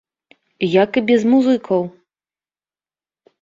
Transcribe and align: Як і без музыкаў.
Як 0.83 0.91
і 1.01 1.03
без 1.09 1.21
музыкаў. 1.33 1.81